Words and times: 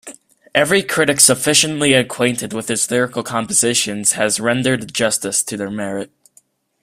Every 0.55 0.81
critic 0.81 1.19
sufficiently 1.19 1.93
acquainted 1.93 2.53
with 2.53 2.69
his 2.69 2.89
lyrical 2.89 3.21
compositions 3.21 4.13
has 4.13 4.39
rendered 4.39 4.91
justice 4.91 5.43
to 5.43 5.57
their 5.57 5.69
merit. 5.69 6.09